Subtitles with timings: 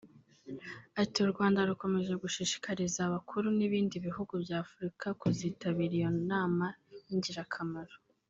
[1.01, 6.67] Ati “U Rwanda rukomeje gushishikariza abakuru b’ibindi bihugu by’Afurika kuzitabira iyo nama
[7.07, 7.95] y’ingirakamaro